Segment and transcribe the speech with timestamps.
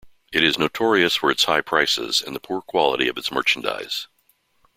[0.33, 4.07] It is notorious for its high prices and the poor quality of its merchandise.